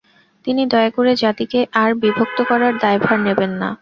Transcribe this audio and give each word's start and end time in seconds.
তাই 0.45 0.65
দয়া 0.71 0.89
করে 0.95 1.11
জাতিকে 1.23 1.59
আর 1.81 1.89
বিভক্ত 2.01 2.37
করার 2.49 2.73
দায়ভার 2.83 3.17
নেবেন 3.25 3.51
না। 3.61 3.69